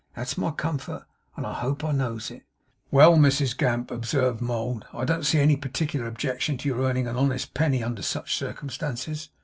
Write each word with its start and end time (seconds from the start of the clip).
That 0.15 0.29
is 0.31 0.35
my 0.35 0.49
comfort, 0.49 1.05
and 1.37 1.45
I 1.45 1.53
hope 1.53 1.83
I 1.83 1.91
knows 1.91 2.31
it.' 2.31 2.41
'Well, 2.89 3.17
Mrs 3.17 3.55
Gamp,' 3.55 3.91
observed 3.91 4.41
Mould, 4.41 4.83
'I 4.93 5.05
don't 5.05 5.25
see 5.27 5.37
any 5.37 5.55
particular 5.55 6.07
objection 6.07 6.57
to 6.57 6.67
your 6.69 6.81
earning 6.81 7.05
an 7.05 7.15
honest 7.15 7.53
penny 7.53 7.83
under 7.83 8.01
such 8.01 8.35
circumstances. 8.35 9.29